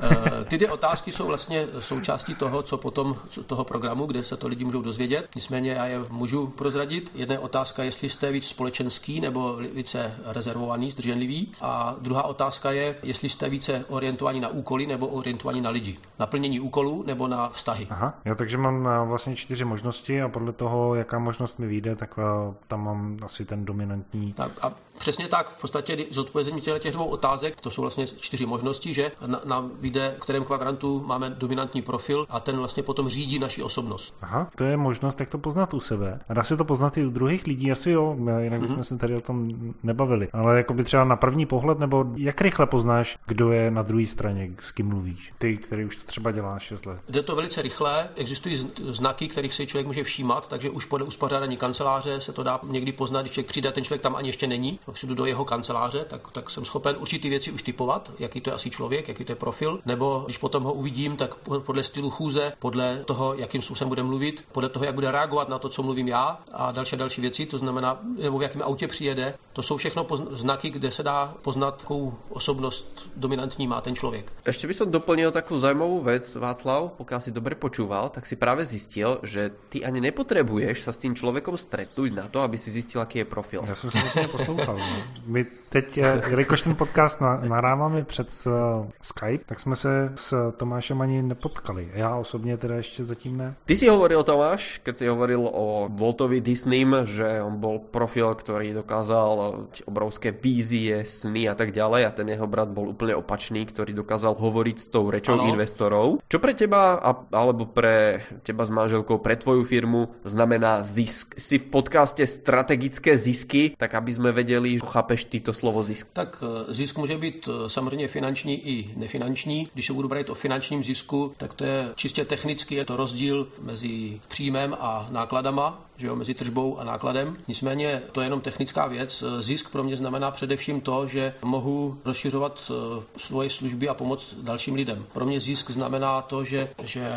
[0.00, 4.48] Eh, ty dvě otázky jsou vlastně součástí toho, co potom toho programu, kde se to
[4.48, 5.28] lidi můžou dozvědět.
[5.36, 7.12] Nicméně já je můžu prozradit.
[7.14, 11.52] Jedna je otázka, jestli jste víc společenský nebo více rezervovaný, zdrženlivý.
[11.60, 15.98] A druhá otázka je, jestli jste více orientovaní na úkoly nebo orientovaní na lidi.
[16.18, 17.86] Na plnění úkolů nebo na vztahy.
[17.90, 21.66] Aha, jo, takže Takže mám eh, vlastně čtyři možnosti a podle toho, jaká možnost mi
[21.66, 24.32] vyjde, tak eh, tam mám asi ten dominantní.
[24.32, 28.94] Tak a přesně tak, v podstatě zodpovězení těch dvou otázek, to jsou vlastně čtyři možnosti,
[28.94, 29.12] že
[29.44, 34.14] nám vyjde, v kterém kvadrantu máme dominantní profil a ten vlastně potom řídí naši osobnost.
[34.20, 36.20] Aha, to je možnost, jak to poznat u sebe.
[36.28, 38.80] A dá se to poznat i u druhých lidí, asi jo, jinak bychom mm-hmm.
[38.80, 39.50] se tady o tom
[39.82, 40.28] nebavili.
[40.32, 44.06] Ale jako by třeba na první pohled, nebo jak rychle poznáš, kdo je na druhé
[44.06, 45.32] straně, s kým mluvíš?
[45.38, 47.00] Ty, který už to třeba děláš 6 let.
[47.08, 51.56] Jde to velice rychle, existují znaky, kterých si člověk může všímat, takže už podle uspořádání
[51.56, 54.78] kanceláře se to dá někdy poznat, když člověk přijde, ten člověk tam ani ještě není,
[54.92, 58.54] přijdu do jeho kanceláře, tak, tak jsem schopen určitý věci už typovat, jaký to je
[58.54, 62.52] asi člověk, jaký to je profil, nebo když potom ho uvidím, tak podle stylu chůze,
[62.58, 66.08] podle toho, jakým způsobem bude mluvit, podle toho, jak bude reagovat na to, co mluvím
[66.08, 70.06] já a další další věci, to znamená, nebo v jakém autě přijede, to jsou všechno
[70.30, 74.32] znaky, kde se dá poznat, jakou osobnost dominantní má ten člověk.
[74.46, 79.20] Ještě bych doplnil takovou zajímavou věc, Václav, pokud si dobře počúval, tak si právě zjistil,
[79.22, 83.18] že ty ani nepotřebuješ se s tím člověkem stretnout na to, aby si zjistil, jaký
[83.18, 83.64] je profil.
[83.66, 84.76] Já jsem se vlastně poslouchal.
[84.76, 85.22] No.
[85.26, 91.00] My teď, eh, jelikož ten podcast naráváme před uh, Skype, tak jsme se s Tomášem
[91.00, 91.88] ani nepotkali.
[91.94, 93.54] Já osobně teda ještě zatím ne.
[93.64, 98.72] Ty si hovoril, Tomáš, keď si hovoril o Voltovi Disneym, že on bol profil, který
[98.72, 103.92] dokázal obrovské vízie, sny a tak ďalej a ten jeho brat bol úplne opačný, ktorý
[103.92, 105.50] dokázal hovoriť s tou rečou ano.
[105.50, 106.06] investorov.
[106.28, 107.00] Čo pre teba,
[107.32, 111.34] alebo pre teba s manželkou, pre tvoju firmu znamená zisk?
[111.38, 116.08] Si v podcaste strategické zisky, tak aby sme vedeli, chápeš tyto slovo zisk?
[116.12, 119.68] Tak e, zisk může být e, samozřejmě finanční i nefinanční.
[119.74, 123.48] Když se budu brát o finančním zisku, tak to je čistě technicky, je to rozdíl
[123.62, 127.36] mezi příjmem a nákladama že jo, mezi tržbou a nákladem.
[127.48, 129.24] Nicméně to je jenom technická věc.
[129.38, 134.74] Zisk pro mě znamená především to, že mohu rozšiřovat eh, svoje služby a pomoct dalším
[134.74, 135.06] lidem.
[135.12, 137.08] Pro mě zisk znamená to, že, že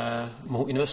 [0.47, 0.90] mohu investovat,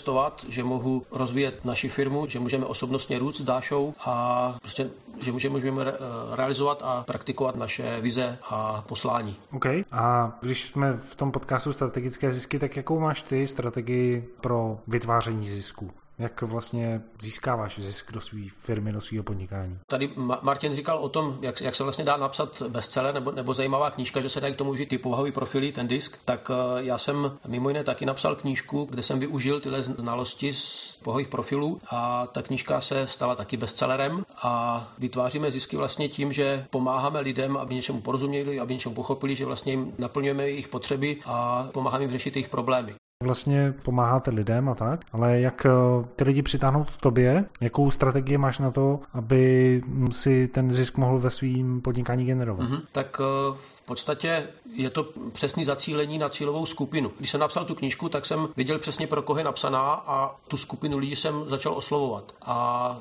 [0.48, 4.90] že mohu rozvíjet naši firmu, že můžeme osobnostně růst s Dášou a prostě,
[5.22, 5.92] že můžeme, můžeme
[6.32, 9.36] realizovat a praktikovat naše vize a poslání.
[9.52, 9.66] OK.
[9.92, 15.48] A když jsme v tom podcastu strategické zisky, tak jakou máš ty strategii pro vytváření
[15.48, 15.90] zisku?
[16.18, 19.78] Jak vlastně získáváš zisk do své firmy, do svého podnikání?
[19.86, 20.10] Tady
[20.42, 24.20] Martin říkal o tom, jak, jak se vlastně dá napsat bestseller nebo, nebo zajímavá knížka,
[24.20, 26.18] že se dají k tomu užít ty povahový profily, ten disk.
[26.24, 30.98] Tak eh, já jsem mimo jiné taky napsal knížku, kde jsem využil tyhle znalosti z
[31.02, 36.66] povahových profilů a ta knížka se stala taky bestsellerem a vytváříme zisky vlastně tím, že
[36.70, 41.68] pomáháme lidem, aby něčemu porozuměli, aby něčemu pochopili, že vlastně jim naplňujeme jejich potřeby a
[41.72, 42.94] pomáháme jim řešit jejich problémy.
[43.24, 45.70] Vlastně pomáháte lidem a tak, ale jak eh,
[46.16, 51.18] ty lidi přitáhnout k tobě, jakou strategii máš na to, aby si ten zisk mohl
[51.18, 52.68] ve svým podnikání generovat?
[52.68, 52.82] Mm-hmm.
[52.92, 57.12] Tak eh, v podstatě je to přesný zacílení na cílovou skupinu.
[57.18, 60.56] Když jsem napsal tu knížku, tak jsem viděl přesně pro koho je napsaná a tu
[60.56, 62.32] skupinu lidí jsem začal oslovovat.
[62.42, 62.98] A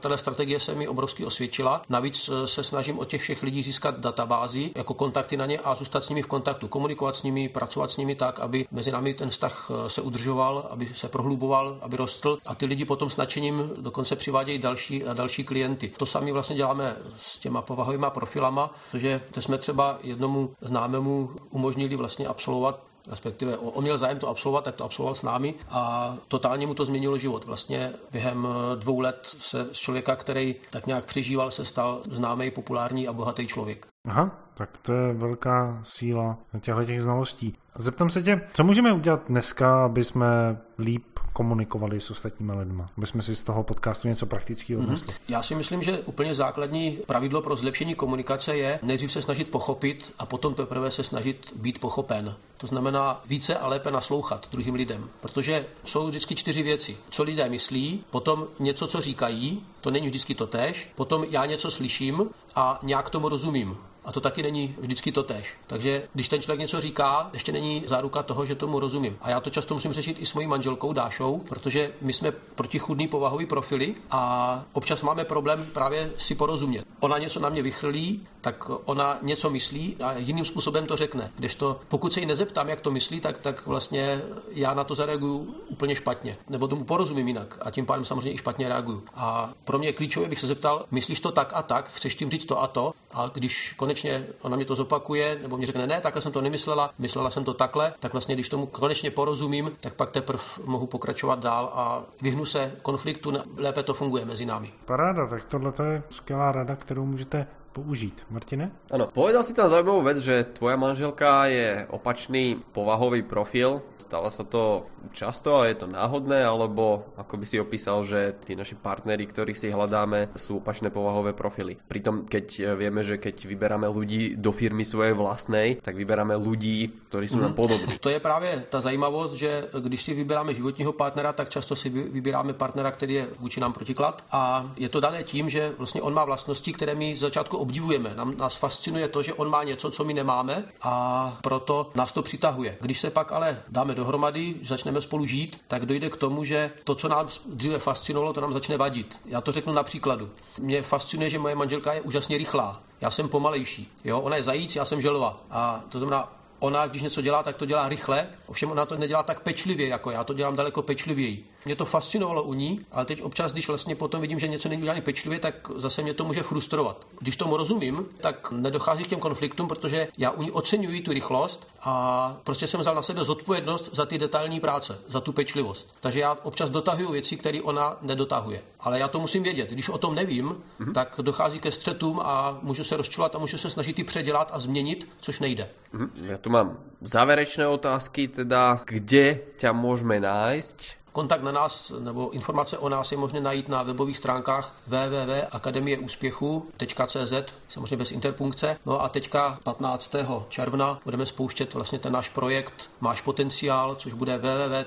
[0.00, 1.82] tato strategie se mi obrovsky osvědčila.
[1.88, 5.74] Navíc eh, se snažím od těch všech lidí získat databázy, jako kontakty na ně a
[5.74, 9.14] zůstat s nimi v kontaktu, komunikovat s nimi, pracovat s nimi tak, aby mezi námi
[9.14, 13.16] ten vztah eh, se udržoval, aby se prohluboval, aby rostl a ty lidi potom s
[13.16, 15.92] nadšením dokonce přivádějí další a další klienty.
[15.96, 22.26] To sami vlastně děláme s těma povahovými profilama, protože jsme třeba jednomu známému umožnili vlastně
[22.26, 26.74] absolvovat respektive on měl zájem to absolvovat, tak to absolvoval s námi a totálně mu
[26.74, 27.46] to změnilo život.
[27.46, 32.50] Vlastně během eh, dvou let se z člověka, který tak nějak přežíval, se stal známý,
[32.50, 33.86] populární a bohatý člověk.
[34.08, 37.56] Aha, tak to je velká síla těchto těch znalostí.
[37.78, 43.06] Zeptám se tě, co můžeme udělat dneska, aby jsme líp komunikovali s ostatními lidmi, aby
[43.06, 44.88] jsme si z toho podcastu něco praktického mhm.
[44.88, 45.14] odnesli.
[45.14, 45.20] Mm-hmm.
[45.28, 50.12] Já si myslím, že úplně základní pravidlo pro zlepšení komunikace je nejdřív se snažit pochopit
[50.18, 52.34] a potom teprve se snažit být pochopen.
[52.56, 56.96] To znamená více a lépe naslouchat druhým lidem, protože jsou vždycky čtyři věci.
[57.10, 61.70] Co lidé myslí, potom něco, co říkají, to není vždycky to tež, potom já něco
[61.70, 63.76] slyším a nějak tomu rozumím.
[64.04, 65.54] A to taky není vždycky to tež.
[65.66, 69.16] Takže když ten člověk něco říká, ještě není záruka toho, že tomu rozumím.
[69.20, 73.08] A já to často musím řešit i s mojí manželkou Dášou, protože my jsme protichudný
[73.08, 76.84] povahový profily a občas máme problém právě si porozumět.
[77.00, 81.32] Ona něco na mě vychrlí, tak ona něco myslí a jiným způsobem to řekne.
[81.36, 84.94] Když to, pokud se jí nezeptám, jak to myslí, tak, tak vlastně já na to
[84.94, 86.36] zareaguju úplně špatně.
[86.48, 89.02] Nebo tomu porozumím jinak a tím pádem samozřejmě i špatně reaguju.
[89.14, 92.44] A pro mě klíčové bych se zeptal, myslíš to tak a tak, chceš tím říct
[92.44, 92.92] to a to?
[93.12, 96.90] A když konečně ona mě to zopakuje, nebo mě řekne, ne, takhle jsem to nemyslela,
[96.98, 101.38] myslela jsem to takhle, tak vlastně když tomu konečně porozumím, tak pak teprve mohu pokračovat
[101.38, 104.72] dál a vyhnu se konfliktu, lépe to funguje mezi námi.
[104.84, 108.26] Paráda, tak tohle je skvělá rada, kterou můžete použít.
[108.30, 108.70] Martine?
[108.90, 113.82] Ano, povedal si tam zaujímavou vec, že tvoja manželka je opačný povahový profil.
[113.98, 118.58] Stáva sa to často a je to náhodné, alebo ako by si opísal, že tí
[118.58, 121.78] naši partneri, ktorých si hľadáme, sú opačné povahové profily.
[121.88, 127.26] Pritom, keď vieme, že keď vyberáme ľudí do firmy svojej vlastnej, tak vyberáme ľudí, ktorí
[127.30, 127.58] sú nám mhm.
[127.58, 127.92] podobní.
[128.00, 132.52] To je právě ta zajímavost, že když si vybíráme životního partnera, tak často si vybíráme
[132.52, 134.24] partnera, který je vůči nám protiklad.
[134.32, 138.14] A je to dané tím, že vlastně on má vlastnosti, které my z začátku obdivujeme.
[138.14, 142.22] Nám, nás fascinuje to, že on má něco, co my nemáme a proto nás to
[142.22, 142.76] přitahuje.
[142.80, 146.94] Když se pak ale dáme dohromady, začneme spolu žít, tak dojde k tomu, že to,
[146.94, 149.20] co nás dříve fascinovalo, to nám začne vadit.
[149.26, 150.30] Já to řeknu na příkladu.
[150.60, 152.82] Mě fascinuje, že moje manželka je úžasně rychlá.
[153.00, 153.92] Já jsem pomalejší.
[154.04, 154.20] Jo?
[154.20, 155.40] Ona je zajíc, já jsem želva.
[155.50, 159.22] A to znamená, ona, když něco dělá, tak to dělá rychle, ovšem ona to nedělá
[159.22, 161.49] tak pečlivě jako já, to dělám daleko pečlivěji.
[161.64, 164.82] Mě to fascinovalo u ní, ale teď občas, když vlastně potom vidím, že něco není
[164.82, 167.06] udělané pečlivě, tak zase mě to může frustrovat.
[167.20, 171.68] Když tomu rozumím, tak nedochází k těm konfliktům, protože já u ní oceňuji tu rychlost
[171.80, 175.94] a prostě jsem vzal na sebe zodpovědnost za ty detailní práce, za tu pečlivost.
[176.00, 178.62] Takže já občas dotahuju věci, které ona nedotahuje.
[178.80, 179.70] Ale já to musím vědět.
[179.70, 180.48] Když o tom nevím,
[180.80, 180.92] mm-hmm.
[180.92, 184.58] tak dochází ke střetům a můžu se rozčilovat a můžu se snažit ty předělat a
[184.58, 185.68] změnit, což nejde.
[185.94, 186.08] Mm-hmm.
[186.22, 190.76] Já tu mám závěrečné otázky, teda kde tě můžeme najít?
[191.12, 197.32] Kontakt na nás nebo informace o nás je možné najít na webových stránkách www.akademieúspěchu.cz,
[197.68, 198.76] samozřejmě bez interpunkce.
[198.86, 200.14] No a teďka 15.
[200.48, 204.84] června budeme spouštět vlastně ten náš projekt Máš potenciál, což bude www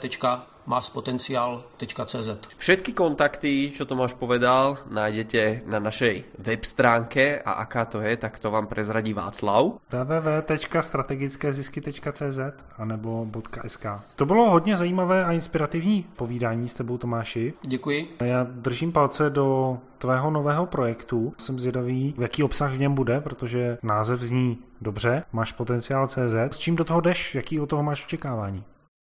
[0.66, 8.18] máspotenciál.cz Všetky kontakty, čo Tomáš povedal, nájdete na našej web stránke a aká to je,
[8.18, 9.66] tak to vám prezradí Václav.
[9.92, 12.40] www.strategickézisky.cz
[12.78, 13.28] anebo
[13.68, 17.54] .sk To bylo hodně zajímavé a inspirativní povídání s tebou, Tomáši.
[17.62, 18.16] Děkuji.
[18.22, 21.34] Já držím palce do tvého nového projektu.
[21.38, 26.36] Jsem zvědavý, jaký obsah v něm bude, protože název zní dobře, máš potenciál CZ.
[26.52, 27.36] S čím do toho jdeš?
[27.36, 28.64] Jaký od toho máš očekávání?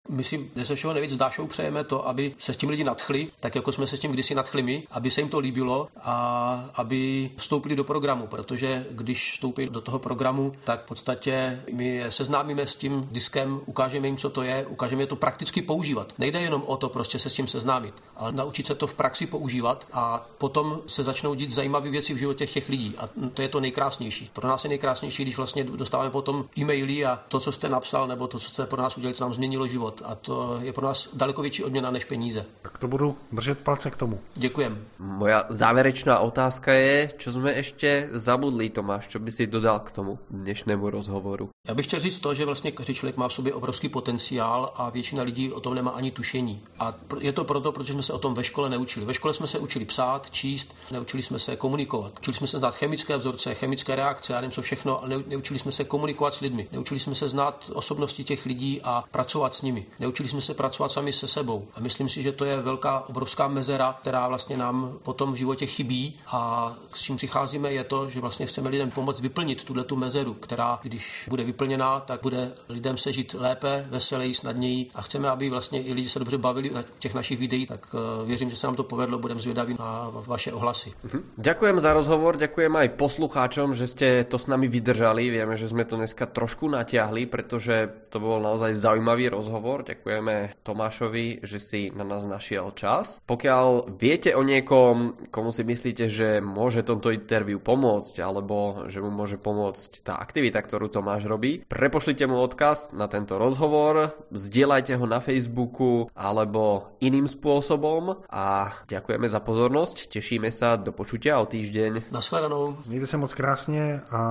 [0.09, 3.55] My si ze všeho nejvíc Dášou přejeme to, aby se s tím lidi nadchli, tak
[3.55, 7.29] jako jsme se s tím kdysi nadchli my, aby se jim to líbilo a aby
[7.37, 12.67] vstoupili do programu, protože když vstoupí do toho programu, tak v podstatě my je seznámíme
[12.67, 16.13] s tím diskem, ukážeme jim, co to je, ukážeme je to prakticky používat.
[16.17, 19.25] Nejde jenom o to prostě se s tím seznámit, ale naučit se to v praxi
[19.25, 22.95] používat a potom se začnou dít zajímavé věci v životě těch lidí.
[22.97, 24.29] A to je to nejkrásnější.
[24.33, 28.27] Pro nás je nejkrásnější, když vlastně dostáváme potom e-maily a to, co jste napsal, nebo
[28.27, 30.85] to, co jste pro nás udělali, to nám změnilo život život a to je pro
[30.85, 32.45] nás daleko větší odměna než peníze.
[32.61, 34.19] Tak to budu držet palce k tomu.
[34.35, 34.85] Děkujem.
[34.99, 40.19] Moja závěrečná otázka je, co jsme ještě zabudli, Tomáš, co by si dodal k tomu
[40.29, 41.49] dnešnému rozhovoru?
[41.67, 44.89] Já bych chtěl říct to, že vlastně každý člověk má v sobě obrovský potenciál a
[44.89, 46.61] většina lidí o tom nemá ani tušení.
[46.79, 49.05] A je to proto, protože jsme se o tom ve škole neučili.
[49.05, 52.13] Ve škole jsme se učili psát, číst, neučili jsme se komunikovat.
[52.19, 55.71] Učili jsme se znát chemické vzorce, chemické reakce, já nevím co všechno, ale neučili jsme
[55.71, 56.67] se komunikovat s lidmi.
[56.71, 59.85] Neučili jsme se znát osobnosti těch lidí a pracovat s nimi.
[59.99, 61.67] Neučili jsme se pracovat sami se sebou.
[61.73, 65.65] A myslím si, že to je velká, obrovská mezera, která vlastně nám potom v životě
[65.65, 66.17] chybí.
[66.27, 70.33] A s čím přicházíme je to, že vlastně chceme lidem pomoct vyplnit tuhle tu mezeru,
[70.33, 74.89] která, když bude vyplněná, tak bude lidem se žít lépe, veseleji, snadněji.
[74.95, 78.25] A chceme, aby vlastně i lidi se dobře bavili na těch našich videích, tak eh,
[78.25, 80.93] věřím, že se nám to povedlo, budeme zvědaví na vaše ohlasy.
[81.03, 81.23] Mhm.
[81.37, 85.29] Ďakujem za rozhovor, ďakujem aj poslucháčom, že ste to s nami vydržali.
[85.29, 89.85] Vieme, že sme to dneska trošku natiahli, pretože to bol naozaj zaujímavý rozhovor rozhovor.
[89.85, 93.21] Ďakujeme Tomášovi, že si na nás našiel čas.
[93.25, 99.13] Pokiaľ viete o niekom, komu si myslíte, že môže tomto interviu pomôcť, alebo že mu
[99.13, 105.05] môže pomôcť tá aktivita, ktorú Tomáš robí, prepošlite mu odkaz na tento rozhovor, zdieľajte ho
[105.05, 110.09] na Facebooku alebo iným spôsobom a ďakujeme za pozornosť.
[110.17, 112.11] Tešíme sa do počutia o týždeň.
[112.11, 112.77] Naschledanou.
[112.87, 114.21] Mějte se moc krásně a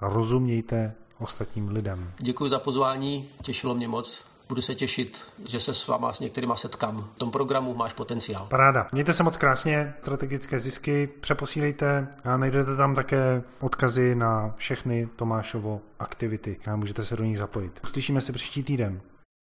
[0.00, 2.12] rozumějte ostatním lidem.
[2.18, 6.56] Děkuji za pozvání, těšilo mě moc budu se těšit, že se s váma s některýma
[6.56, 7.10] setkám.
[7.14, 8.46] V tom programu máš potenciál.
[8.50, 8.88] Paráda.
[8.92, 15.80] Mějte se moc krásně, strategické zisky přeposílejte a najdete tam také odkazy na všechny Tomášovo
[15.98, 17.80] aktivity a můžete se do nich zapojit.
[17.84, 19.00] Uslyšíme se příští týden.